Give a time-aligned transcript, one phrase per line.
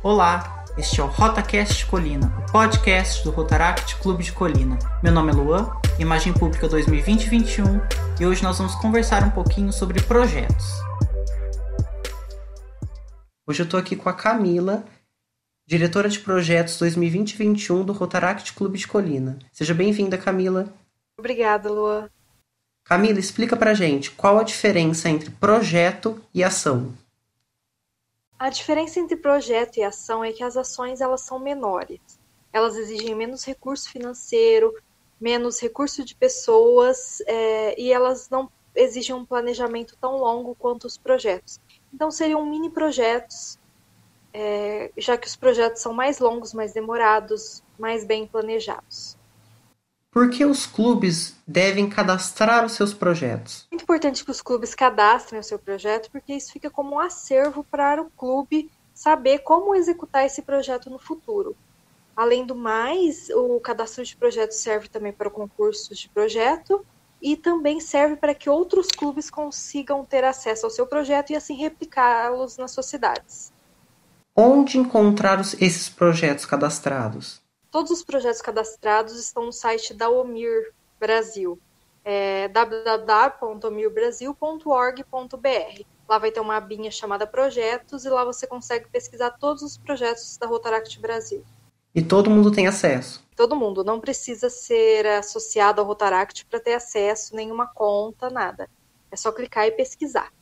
[0.00, 4.78] Olá, este é o RotaCast Colina, o podcast do Rotaract Clube de Colina.
[5.02, 10.00] Meu nome é Luan, Imagem Pública 2020-21, e hoje nós vamos conversar um pouquinho sobre
[10.00, 10.66] projetos.
[13.44, 14.84] Hoje eu estou aqui com a Camila,
[15.66, 19.36] diretora de projetos 2020-21 do Rotaract Clube de Colina.
[19.52, 20.72] Seja bem-vinda, Camila.
[21.18, 22.08] Obrigada, Luan.
[22.84, 26.94] Camila, explica pra gente qual a diferença entre projeto e ação.
[28.38, 32.00] A diferença entre projeto e ação é que as ações elas são menores.
[32.52, 34.72] Elas exigem menos recurso financeiro,
[35.20, 40.96] menos recurso de pessoas é, e elas não exigem um planejamento tão longo quanto os
[40.96, 41.60] projetos.
[41.92, 43.58] Então seriam mini projetos,
[44.32, 49.16] é, já que os projetos são mais longos, mais demorados, mais bem planejados.
[50.10, 53.67] Por que os clubes devem cadastrar os seus projetos?
[53.88, 57.64] É importante que os clubes cadastrem o seu projeto, porque isso fica como um acervo
[57.64, 61.56] para o clube saber como executar esse projeto no futuro.
[62.14, 66.84] Além do mais, o cadastro de projetos serve também para concursos de projeto
[67.22, 71.54] e também serve para que outros clubes consigam ter acesso ao seu projeto e assim
[71.54, 73.54] replicá-los nas suas cidades.
[74.36, 77.40] Onde encontrar esses projetos cadastrados?
[77.70, 81.58] Todos os projetos cadastrados estão no site da Omir Brasil,
[82.08, 82.48] é.
[86.08, 90.38] Lá vai ter uma abinha chamada Projetos e lá você consegue pesquisar todos os projetos
[90.38, 91.44] da Rotaract Brasil.
[91.94, 93.22] E todo mundo tem acesso?
[93.36, 98.70] Todo mundo, não precisa ser associado ao Rotaract para ter acesso, nenhuma conta, nada.
[99.10, 100.32] É só clicar e pesquisar.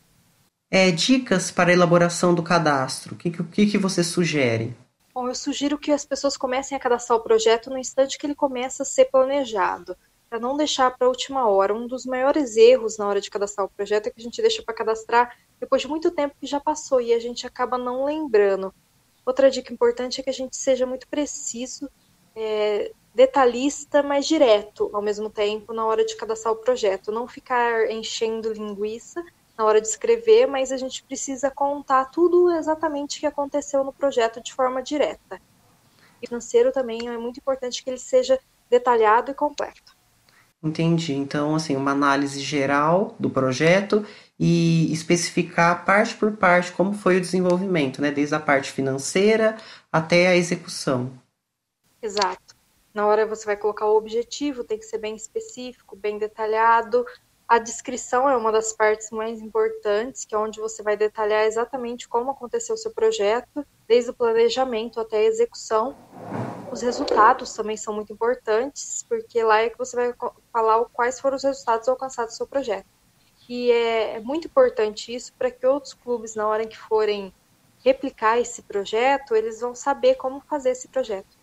[0.70, 3.14] É, dicas para a elaboração do cadastro.
[3.14, 4.76] O que, que, que você sugere?
[5.14, 8.34] Bom, eu sugiro que as pessoas comecem a cadastrar o projeto no instante que ele
[8.34, 9.96] começa a ser planejado,
[10.28, 11.74] para não deixar para a última hora.
[11.74, 14.62] Um dos maiores erros na hora de cadastrar o projeto é que a gente deixa
[14.62, 18.74] para cadastrar depois de muito tempo que já passou e a gente acaba não lembrando.
[19.24, 21.90] Outra dica importante é que a gente seja muito preciso,
[22.34, 27.10] é, detalhista, mas direto ao mesmo tempo na hora de cadastrar o projeto.
[27.10, 29.24] Não ficar enchendo linguiça
[29.56, 33.92] na hora de escrever, mas a gente precisa contar tudo exatamente o que aconteceu no
[33.92, 35.40] projeto de forma direta.
[36.20, 38.38] E financeiro também é muito importante que ele seja
[38.68, 39.95] detalhado e completo.
[40.62, 41.14] Entendi.
[41.14, 44.04] Então, assim, uma análise geral do projeto
[44.38, 48.10] e especificar parte por parte como foi o desenvolvimento, né?
[48.10, 49.56] Desde a parte financeira
[49.92, 51.12] até a execução.
[52.02, 52.56] Exato.
[52.92, 57.04] Na hora você vai colocar o objetivo, tem que ser bem específico, bem detalhado,
[57.48, 62.08] a descrição é uma das partes mais importantes, que é onde você vai detalhar exatamente
[62.08, 65.96] como aconteceu o seu projeto, desde o planejamento até a execução.
[66.70, 70.14] Os resultados também são muito importantes, porque lá é que você vai
[70.52, 72.86] falar quais foram os resultados alcançados do seu projeto.
[73.48, 77.32] E é, é muito importante isso para que outros clubes, na hora que forem
[77.84, 81.38] replicar esse projeto, eles vão saber como fazer esse projeto.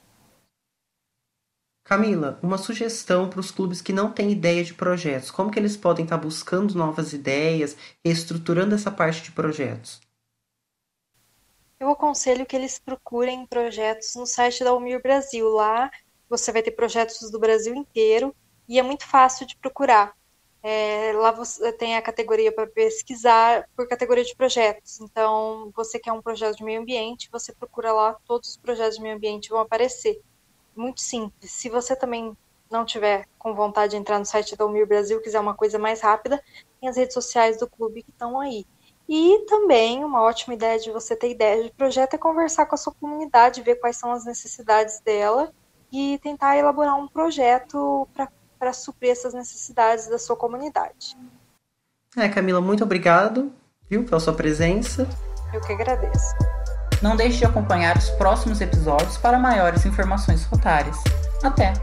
[1.86, 5.30] Camila, uma sugestão para os clubes que não têm ideia de projetos.
[5.32, 10.02] Como que eles podem estar buscando novas ideias, estruturando essa parte de projetos?
[11.84, 15.50] Eu aconselho que eles procurem projetos no site da Umir Brasil.
[15.50, 15.92] Lá
[16.30, 18.34] você vai ter projetos do Brasil inteiro
[18.70, 20.16] e é muito fácil de procurar.
[20.64, 25.02] É, lá você tem a categoria para pesquisar por categoria de projetos.
[25.02, 29.04] Então, você quer um projeto de meio ambiente, você procura lá, todos os projetos de
[29.04, 30.22] meio ambiente vão aparecer
[30.74, 31.52] muito simples.
[31.52, 32.32] Se você também
[32.72, 36.00] não tiver com vontade de entrar no site da Umir Brasil, quiser uma coisa mais
[36.00, 36.42] rápida,
[36.80, 38.66] tem as redes sociais do clube que estão aí.
[39.08, 42.78] E também uma ótima ideia de você ter ideia de projeto é conversar com a
[42.78, 45.52] sua comunidade, ver quais são as necessidades dela
[45.92, 48.08] e tentar elaborar um projeto
[48.58, 51.18] para suprir essas necessidades da sua comunidade.
[52.16, 53.52] É, Camila, muito obrigado,
[53.90, 55.08] viu, pela sua presença.
[55.54, 56.34] Eu que agradeço.
[57.02, 60.98] Não deixe de acompanhar os próximos episódios para maiores informações rotárias.
[61.44, 61.74] Até!